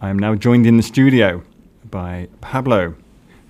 [0.00, 1.42] I am now joined in the studio
[1.90, 2.94] by Pablo,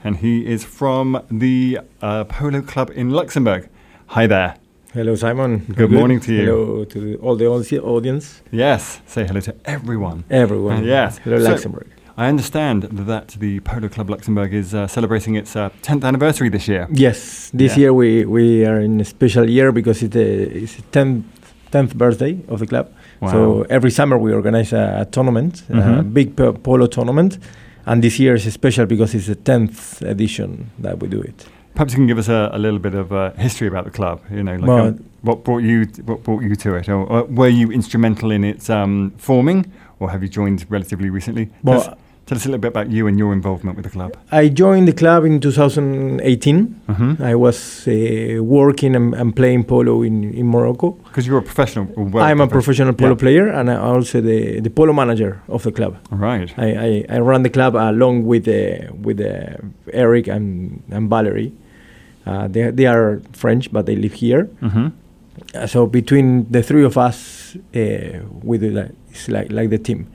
[0.04, 3.68] and he is from the uh, Polo Club in Luxembourg.
[4.08, 4.56] Hi there.
[4.92, 5.58] Hello, Simon.
[5.74, 6.44] Good morning to you.
[6.46, 7.46] Hello to all the
[7.80, 8.42] audience.
[8.50, 10.24] Yes, say hello to everyone.
[10.30, 10.78] Everyone.
[10.78, 11.18] Uh, yes.
[11.18, 11.86] Hello, So- Luxembourg.
[12.18, 16.66] I understand that the Polo Club Luxembourg is uh, celebrating its uh, 10th anniversary this
[16.66, 16.86] year.
[16.90, 17.80] Yes, this Yeah.
[17.80, 21.24] year we, we are in a special year because it's the it's the 10th,
[21.70, 22.86] 10th birthday of the club.
[23.20, 23.30] Wow.
[23.30, 26.12] So every summer we organize a, a tournament, a Mhm.
[26.12, 27.38] big po- polo tournament.
[27.86, 31.46] And this year is special because it's the 10th edition that we do it.
[31.74, 34.20] Perhaps you can give us a, a little bit of uh, history about the club.
[34.30, 37.24] You know, like Well- um, what brought you what brought you to it, or, or
[37.24, 39.64] were you instrumental in its um, forming,
[39.98, 41.48] or have you joined relatively recently?
[41.64, 41.96] Well,
[42.26, 44.16] tell, us, a little bit about you and your involvement with the club.
[44.30, 46.82] I joined the club in 2018.
[46.86, 50.90] Because I was uh, working and, and playing polo in, in Morocco.
[50.90, 51.86] Because you're a professional.
[52.18, 53.16] I'm a professional polo yeah.
[53.16, 55.96] player and I'm also the, the polo manager of the club.
[56.10, 56.52] Right.
[56.58, 59.56] I, I, I run the club along with uh, with uh,
[59.92, 61.52] Eric and, and Valerie.
[62.26, 64.44] Uh, they, they are French, but they live here.
[64.60, 64.88] Mm-hmm.
[65.54, 68.92] Uh, so between the three of us, uh, we do that.
[69.10, 70.08] It's like like the team.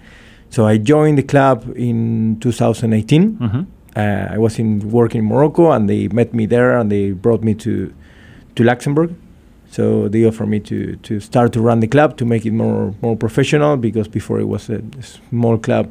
[0.52, 3.38] So I joined the club in 2018.
[3.38, 3.62] Mm-hmm.
[3.96, 7.44] Uh, I was in working in Morocco, and they met me there, and they brought
[7.44, 7.72] me to
[8.56, 9.10] to Luxembourg.
[9.72, 12.94] So they offered me to to start to run the club to make it more
[13.02, 15.88] more professional because before it was a small club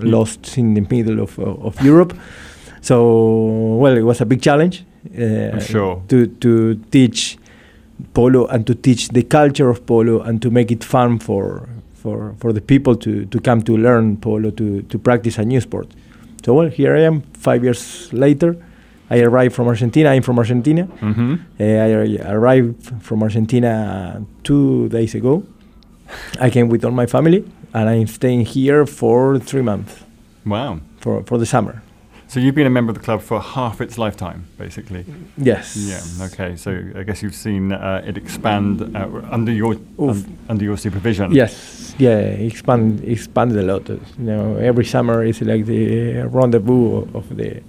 [0.00, 0.10] Mm.
[0.10, 2.12] lost in the middle of uh, of Europe.
[2.80, 2.96] So
[3.80, 4.84] well, it was a big challenge.
[5.16, 6.02] Uh, sure.
[6.08, 7.38] To to teach
[8.12, 11.68] polo and to teach the culture of polo and to make it fun for
[12.04, 15.60] for for the people to to come to learn polo to to practice a new
[15.60, 15.86] sport.
[16.44, 18.54] So well, here I am, five years later.
[19.10, 20.08] I arrived from Argentina.
[20.16, 20.84] I'm from Argentina.
[21.00, 21.34] Mm-hmm.
[21.60, 23.72] Uh, I arrived from Argentina
[24.42, 25.42] two days ago.
[26.46, 29.92] I came with all my family, and I'm staying here for three months
[30.46, 30.78] Wow.
[31.00, 31.74] for for the summer.
[32.28, 35.04] So you've been a member of the club for half its lifetime, basically.
[35.36, 35.76] Yes.
[35.76, 36.26] Yeah.
[36.26, 36.56] Okay.
[36.56, 41.32] So I guess you've seen uh, it expand uh, under your un- under your supervision.
[41.34, 41.52] Yes,
[41.98, 43.88] yeah, expand expanded a lot.
[43.88, 47.62] You know, every summer is like the rendezvous of the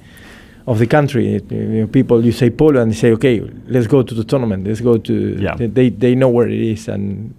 [0.67, 1.35] of the country.
[1.35, 4.23] It- you know, people, you say polo, and they say, okay, let's go to the
[4.23, 4.65] tournament.
[4.67, 5.13] Let's go to.
[5.39, 5.55] Yeah.
[5.57, 7.33] They they, know where it is, and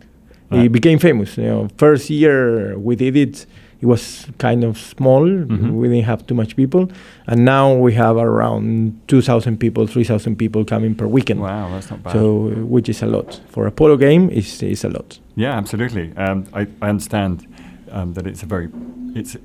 [0.50, 0.66] Right.
[0.66, 1.36] it became famous.
[1.36, 3.46] You know, first year we did it.
[3.80, 5.26] It was kind of small.
[5.26, 5.72] Mhm.
[5.72, 6.88] We didn't have too much people,
[7.26, 11.40] and now we have around two thousand people, three thousand people coming per weekend.
[11.40, 12.12] Wow, that's not bad.
[12.14, 14.30] So, which is a lot for a polo game.
[14.30, 15.18] Is is a lot.
[15.36, 16.06] Yeah, absolutely.
[16.16, 17.46] Um, I, I understand
[17.90, 18.68] um, that it's a very
[19.14, 19.36] it's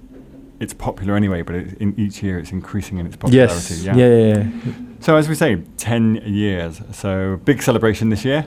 [0.60, 3.76] it's popular anyway, but it, in each year it's increasing in its popularity.
[3.76, 3.84] Yes.
[3.84, 3.96] Yeah.
[3.96, 4.08] Yeah.
[4.08, 4.74] yeah, yeah.
[5.00, 6.82] So as we say, ten years.
[6.92, 8.46] So big celebration this year.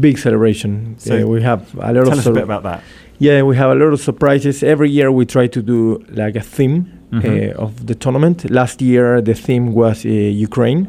[0.00, 0.94] Big celebration.
[0.98, 2.82] So yeah, we have a lot Tell of us a bit about that.
[3.18, 4.62] yeah, we have a lot of surprises.
[4.62, 7.24] Every year we try to do like a theme Mhm.
[7.24, 8.50] uh, of the tournament.
[8.50, 10.08] Last year the theme was uh,
[10.48, 10.86] Ukraine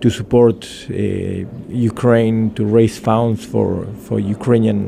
[0.00, 0.58] to support
[0.90, 0.94] uh,
[1.90, 3.68] Ukraine to raise funds for
[4.06, 4.80] for Ukrainian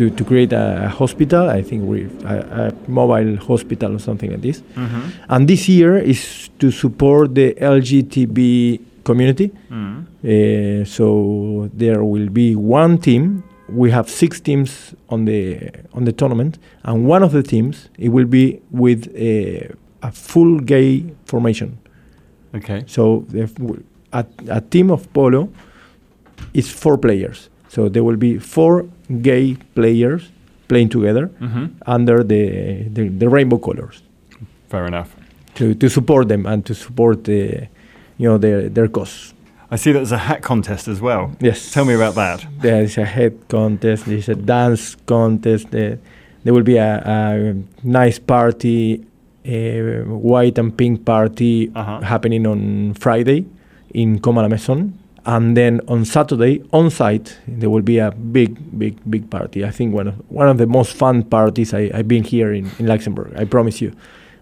[0.00, 1.50] to, to create a, hospital.
[1.50, 4.62] I think we a, a mobile hospital or something like this.
[4.74, 5.02] Mm-hmm.
[5.28, 9.50] And this year is to support the LGTB community.
[9.70, 10.06] Mm.
[10.24, 13.44] Uh, so there will be one team.
[13.68, 18.08] We have six teams on the on the tournament, and one of the teams it
[18.08, 19.72] will be with a,
[20.02, 21.78] a full gay formation.
[22.54, 22.84] Okay.
[22.86, 25.48] So the f- w- a, a team of polo
[26.54, 27.48] is four players.
[27.68, 28.86] So there will be four
[29.22, 30.30] gay players
[30.68, 31.66] playing together Mm-hmm.
[31.86, 34.02] under the, the, the rainbow colors
[34.68, 35.14] Fair enough.
[35.56, 37.66] to, to support them and to support the,
[38.18, 39.34] you know their their cause.
[39.72, 41.30] I see that there's a hat contest as well.
[41.40, 41.72] Yes.
[41.72, 42.44] Tell me about that.
[42.60, 44.04] There is a hat contest.
[44.06, 45.70] There is a dance contest.
[45.70, 45.98] There,
[46.44, 47.54] there will be a, a
[47.84, 49.04] nice party,
[49.44, 52.00] a white and pink party Uh-huh.
[52.00, 53.44] happening on Friday
[53.94, 54.92] in Coma la Maison.
[55.26, 59.64] And then on Saturday, on site, there will be a big, big, big party.
[59.64, 62.70] I think one of one of the most fun parties I, I've been here in,
[62.78, 63.34] in Luxembourg.
[63.36, 63.92] I promise you.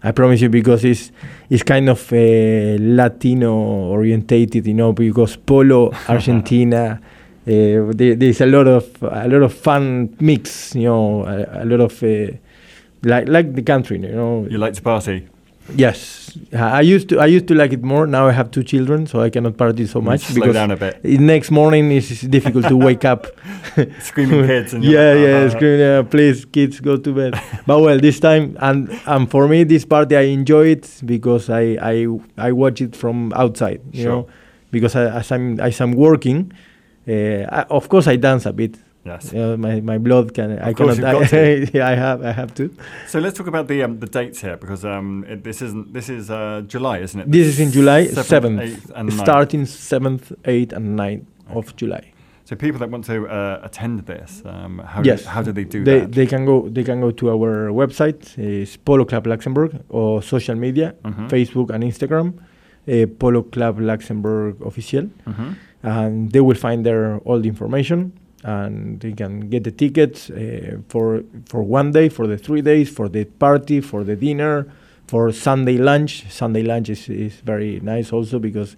[0.02, 1.10] I promise you because it's
[1.50, 3.52] it's kind of uh, Latino
[3.90, 7.00] orientated, you know, because polo Argentina.
[7.46, 11.64] Uh, there, there's a lot of a lot of fun mix, you know, a, a
[11.64, 12.30] lot of uh,
[13.02, 14.46] like like the country, you know.
[14.48, 15.26] You like to party?
[15.74, 18.06] Yes, I used to I used to like it more.
[18.06, 20.76] Now I have two children, so I cannot party so much Slow because down a
[20.76, 21.04] bit.
[21.04, 23.26] next morning it's it's difficult to wake up.
[24.00, 25.82] Screaming kids and yeah, like, yeah, "Ah." screaming.
[25.82, 27.34] Uh, please, kids, go to bed.
[27.66, 31.76] but well, this time and and for me, this party I enjoy it because I
[31.82, 32.06] I
[32.38, 33.80] I watch it from outside.
[33.92, 34.12] You Sure.
[34.12, 34.26] know,
[34.70, 36.50] because I, as I'm as I'm working,
[37.06, 38.78] uh, I, of course I dance a bit.
[39.10, 39.22] Yes.
[39.34, 41.70] Uh, my, my blood can I course cannot you've got to.
[41.78, 42.64] yeah I have I have to.
[43.12, 46.08] So let's talk about the um, the dates here because um, it, this isn't this
[46.08, 47.26] is uh, July, isn't it?
[47.36, 49.20] This is in July Seventh, seventh, eighth, and 9th.
[49.24, 50.24] starting seventh,
[50.54, 51.24] eighth, and 9th
[51.58, 52.04] of July.
[52.48, 55.22] So people that want to uh, attend this, um, how Yes.
[55.22, 56.12] do, how do they do they that?
[56.18, 57.52] they can go they can go to our
[57.82, 61.28] website is Polo Club Luxembourg or social media Mhm.
[61.34, 65.50] Facebook and Instagram uh, Polo Club Luxembourg official Mhm.
[65.82, 68.00] and they will find there all the information
[68.44, 72.88] and they can get the tickets uh, for for one day for the three days
[72.88, 74.66] for the party for the dinner
[75.06, 78.76] for Sunday lunch Sunday lunch is, is very nice also because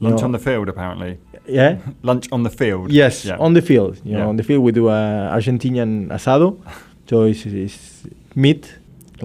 [0.00, 1.18] Lunch know- on the field, apparently.
[1.46, 2.90] yeah Lunch on the field.
[2.90, 3.36] Yes, Yeah.
[3.38, 4.00] on the field.
[4.04, 4.18] You Yeah.
[4.18, 6.56] know, on the field we do a Argentinian asado,
[7.08, 8.02] so it's, it's
[8.34, 8.74] meat.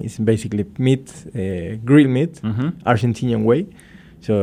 [0.04, 2.72] It's basically meat, uh, grilled meat, Mhm.
[2.84, 3.66] Argentinian way.
[4.20, 4.34] So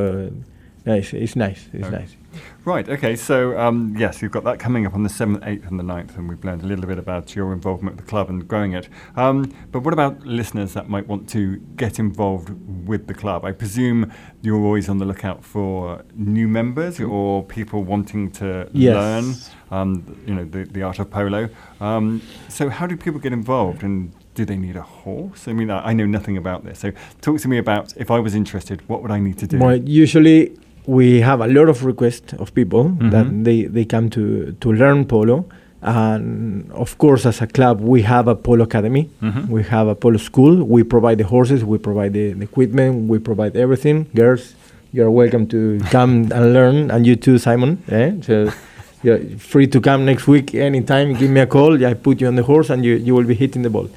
[0.87, 1.69] uh, it's, it's nice.
[1.73, 1.97] It's Okay.
[1.99, 2.15] nice.
[2.63, 2.87] Right.
[2.89, 3.15] Okay.
[3.15, 6.17] So um, yes, you've got that coming up on the seventh, eighth, and the 9th,
[6.17, 8.89] and we've learned a little bit about your involvement with the club and growing it.
[9.15, 12.49] Um, but what about listeners that might want to get involved
[12.87, 13.45] with the club?
[13.45, 14.11] I presume
[14.41, 18.95] you're always on the lookout for new members or people wanting to Yes.
[18.95, 21.49] learn, um, you know, the, the art of polo.
[21.79, 25.47] Um, so how do people get involved and do they need a horse?
[25.47, 26.79] I mean, I, I know nothing about this.
[26.79, 26.91] So
[27.21, 29.59] talk to me about if I was interested, what would I need to do?
[29.59, 33.43] Well, usually we have a lot of requests of people that Mhm.
[33.43, 35.45] they, they come to, to learn polo.
[35.81, 39.09] And of course, as a club, we have a polo academy.
[39.21, 39.49] Mhm.
[39.49, 40.63] We have a polo school.
[40.63, 41.63] We provide the horses.
[41.63, 43.07] We provide the, the equipment.
[43.09, 44.05] We provide everything.
[44.15, 44.55] Girls,
[44.93, 46.89] you're welcome to come and learn.
[46.91, 47.77] And you too, Simon.
[47.89, 48.11] Eh?
[48.21, 48.51] So
[49.03, 51.13] you're free to come next week anytime.
[51.13, 51.83] Give me a call.
[51.85, 53.87] I put you on the horse and you, you will be hitting the ball.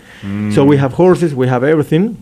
[0.55, 0.81] So we Mm.
[0.81, 1.35] have horses.
[1.35, 2.17] We have everything.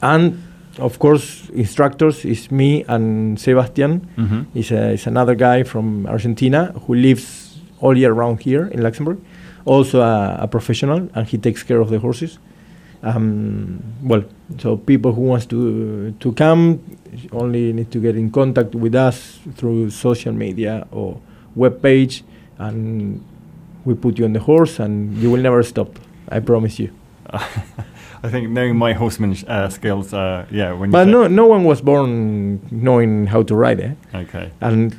[0.00, 0.42] And
[0.78, 4.00] of course, instructors is me and Sebastian.
[4.16, 4.46] Mhm.
[4.54, 9.18] He's, a, he's another guy from Argentina who lives all year round here in Luxembourg.
[9.64, 12.38] Also a, a professional, and he takes care of the horses.
[13.02, 14.24] Um, well,
[14.58, 16.80] so people who wants to to come
[17.32, 21.20] only need to get in contact with us through social media or
[21.54, 22.24] web page,
[22.58, 23.20] and
[23.84, 25.98] we put you on the horse, and you will never stop.
[26.28, 26.90] I promise you.
[28.22, 30.72] I think knowing my horseman uh, skills, uh, yeah.
[30.72, 33.80] When But no, no one was born knowing how to ride.
[33.80, 33.92] Eh?
[34.14, 34.92] okay, And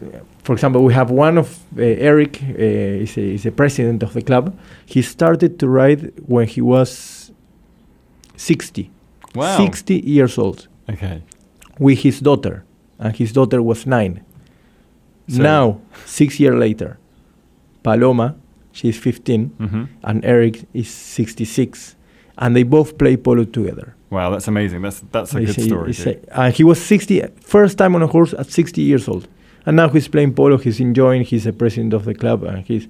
[0.44, 2.56] for example, we have one of uh, Eric, uh,
[3.04, 4.58] is, a, is a president of the club.
[4.86, 7.32] He started to ride when he was
[8.38, 8.90] 60,
[9.36, 11.22] wow, 60 years old, okay,
[11.78, 12.64] with his daughter,
[13.00, 14.24] and his daughter was nine.
[15.28, 16.98] So- now, six years later,
[17.84, 18.36] Paloma,
[18.72, 21.96] she's 15, hmm and Eric is 66,
[22.40, 23.88] and they both play polo together.
[24.10, 24.82] wow, that's amazing.
[24.82, 25.92] That's that's a It's good story.
[26.06, 29.28] a- and he was 60, first time on a horse at 60 years old.
[29.66, 32.88] And now he's playing polo, he's enjoying, he's a president of the club, and he's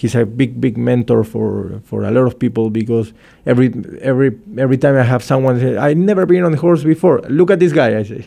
[0.00, 3.12] he's a big, big mentor for, for a lot of people because
[3.46, 3.68] every
[4.10, 4.30] every
[4.64, 7.58] every time I have someone say, I've never been on a horse before, look at
[7.58, 8.24] this guy, I say.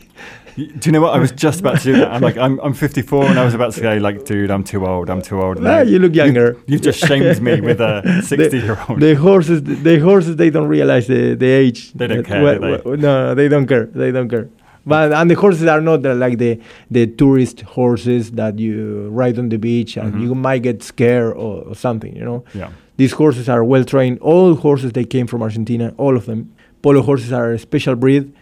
[0.55, 1.13] Do you know what?
[1.15, 2.11] I was just about to do that.
[2.11, 4.85] I'm like, I'm, I'm 54, and I was about to say, like, dude, I'm too
[4.85, 5.09] old.
[5.09, 5.65] I'm too old.
[5.65, 6.57] Ah, you look younger.
[6.67, 8.99] You've just shamed me with a 60 year old.
[8.99, 11.93] The horses, the horses, they don't realize the, the age.
[11.93, 12.97] They don't care, do they?
[12.97, 13.85] No, they don't care.
[13.87, 14.47] They don't care.
[14.85, 16.59] But and the horses are not like the
[16.91, 20.21] the tourist horses that you ride on the beach and Mhm.
[20.23, 22.13] you might get scared or, or something.
[22.13, 22.69] You know, yeah.
[22.97, 24.19] these horses are well trained.
[24.19, 26.51] All horses they came from Argentina, all of them.
[26.81, 28.33] Polo horses are a special breed.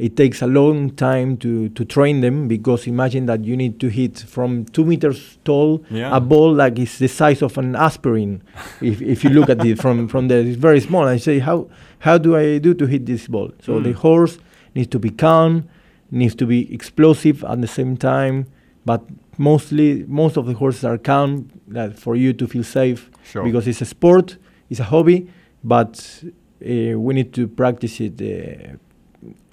[0.00, 3.88] It takes a long time to, to train them because imagine that you need to
[3.88, 6.16] hit from two meters tall Yeah.
[6.16, 8.42] a ball like it's the size of an aspirin.
[8.80, 11.04] if, if you look at it from, from there, it's very small.
[11.06, 13.50] I say, how, how do I do to hit this ball?
[13.62, 13.84] So Mm.
[13.84, 14.38] the horse
[14.74, 15.64] needs to be calm,
[16.10, 18.46] needs to be explosive at the same time,
[18.86, 19.02] but
[19.36, 23.44] mostly most of the horses are calm that for you to feel safe Sure.
[23.44, 24.38] because it's a sport,
[24.70, 25.28] it's a hobby,
[25.62, 26.24] but
[26.64, 28.76] uh, we need to practice it uh,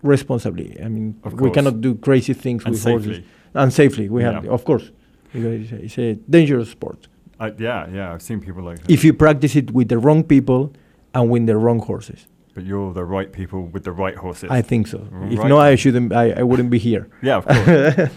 [0.04, 0.78] responsibly.
[0.84, 3.26] I mean, we cannot do crazy things and with horses safely.
[3.54, 4.10] and safely.
[4.10, 4.92] We have, of course,
[5.34, 7.08] because it's a, it's a dangerous sport.
[7.40, 8.14] I, yeah, yeah.
[8.14, 8.90] I've seen people like that.
[8.92, 10.74] If you practice it with the wrong people
[11.14, 14.50] and with the wrong horses, but you're the right people with the right horses.
[14.50, 14.98] I think so.
[15.30, 15.48] If Right.
[15.50, 16.12] not, I shouldn't.
[16.14, 17.08] I, I wouldn't be here.
[17.22, 18.10] Yeah, of course.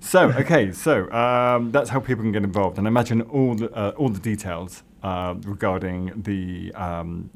[0.00, 3.90] so, okay, so um, that's how people can get involved, and imagine all the uh,
[3.98, 7.30] all the details uh, regarding the um,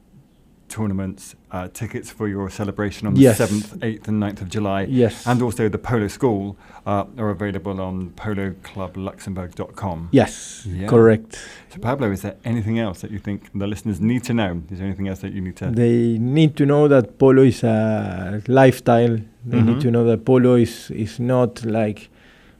[0.76, 3.36] tournaments, uh, tickets for your celebration on the Yes.
[3.36, 5.26] seventh, eighth, and 9th of July, Yes.
[5.26, 10.08] and also the Polo School uh, are available on poloclubluxembourg.com.
[10.12, 10.66] yes.
[10.66, 10.86] Yeah.
[10.88, 11.38] Correct.
[11.70, 14.62] So, Pablo, is there anything else that you think the listeners need to know?
[14.70, 15.66] Is there anything else that you need to?
[15.70, 19.18] They need to know that polo is a lifestyle.
[19.46, 19.66] They Mhm.
[19.66, 22.08] need to know that polo is is not like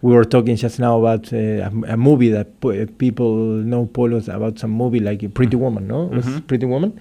[0.03, 3.33] we were talking just now about uh, a, a movie that po- people
[3.73, 6.05] know polos about some movie like Pretty Woman, no?
[6.17, 6.47] Was Mhm.
[6.47, 6.93] Pretty Woman.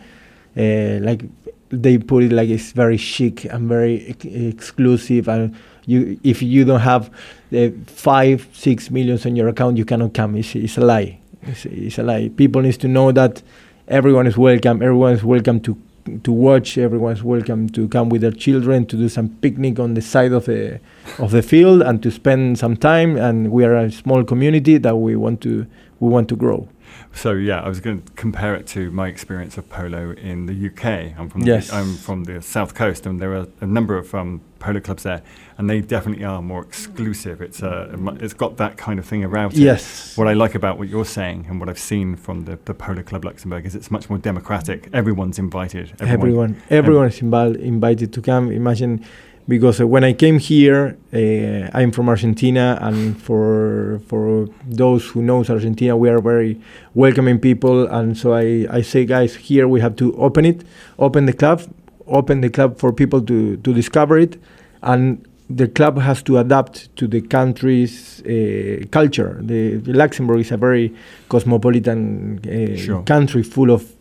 [0.57, 1.23] Uh, like
[1.69, 5.55] they put it like it's very chic and very ex- exclusive, and
[5.85, 7.09] you if you don't have
[7.55, 10.35] uh, five six millions on your account, you cannot come.
[10.35, 11.19] It's, it's a lie.
[11.43, 12.29] It's, it's a lie.
[12.29, 13.41] People needs to know that
[13.87, 14.81] everyone is welcome.
[14.81, 15.77] Everyone is welcome to
[16.23, 16.77] to watch.
[16.77, 20.31] Everyone is welcome to come with their children to do some picnic on the side
[20.33, 20.79] of the
[21.19, 23.15] of the field and to spend some time.
[23.15, 25.65] And we are a small community that we want to
[25.99, 26.67] we want to grow.
[27.13, 30.67] So yeah, I was going to compare it to my experience of polo in the
[30.69, 31.17] UK.
[31.19, 31.69] I'm from Yes.
[31.69, 35.03] the, I'm from the south coast, and there are a number of um, polo clubs
[35.03, 35.21] there,
[35.57, 37.41] and they definitely are more exclusive.
[37.41, 39.59] It's uh, it's got that kind of thing about it.
[39.59, 40.17] Yes.
[40.17, 43.03] What I like about what you're saying and what I've seen from the, the Polo
[43.03, 44.89] Club Luxembourg is it's much more democratic.
[44.93, 45.93] Everyone's invited.
[45.99, 49.05] everyone everyone is invi- invited to come imagine
[49.47, 55.21] because uh, when i came here uh, i'm from argentina and for for those who
[55.21, 56.59] knows argentina we are very
[56.93, 60.63] welcoming people and so i i say guys here we have to open it
[60.99, 61.61] open the club
[62.07, 64.37] open the club for people to to discover it
[64.83, 69.37] and the club has to adapt to the country's uh, culture.
[69.41, 70.95] The, the Luxembourg is a very
[71.27, 73.03] cosmopolitan uh, Sure.
[73.03, 73.91] country full of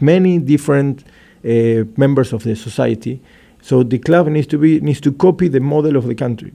[0.00, 1.02] many different
[1.44, 3.20] uh, members of the society.
[3.62, 6.52] So the club needs to be needs to copy the model of the country.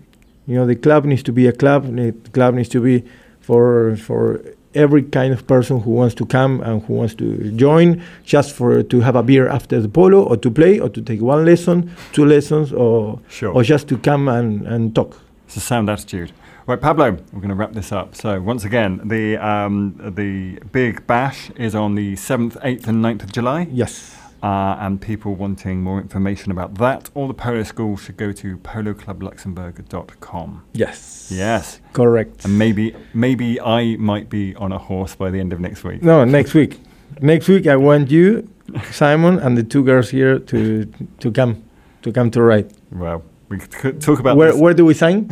[0.47, 1.85] You know, the club needs to be a club.
[1.95, 3.03] The club needs to be
[3.39, 4.41] for for
[4.73, 8.83] every kind of person who wants to come and who wants to join, just for
[8.83, 11.89] to have a beer after the polo, or to play, or to take one lesson,
[12.11, 13.53] two lessons, or Sure.
[13.53, 15.21] or just to come and, and talk.
[15.47, 16.31] It's a sound attitude.
[16.67, 18.15] Right, Pablo, we're going to wrap this up.
[18.15, 23.23] So once again, the um, the big bash is on the seventh, eighth, and 9th
[23.23, 23.67] of July.
[23.71, 24.17] Yes.
[24.45, 28.57] Uh, and people wanting more information about that, all the polo schools should go to
[28.57, 30.63] poloclubluxembourg.com.
[30.73, 31.29] Yes.
[31.31, 32.45] Yes, Correct.
[32.45, 36.03] and maybe maybe I might be on a horse by the end of next week.
[36.03, 36.79] No, next week.
[37.21, 38.47] Next week I want you,
[38.91, 40.85] Simon, and the two girls here to
[41.19, 41.63] to come
[42.03, 42.71] to come to ride.
[42.91, 44.61] Well, we could talk about Where this.
[44.61, 45.29] where do we sign?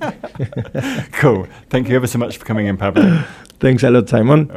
[1.20, 1.46] Cool.
[1.68, 3.22] Thank you ever so much for coming in, Pablo.
[3.60, 4.48] Thanks a lot, Simon.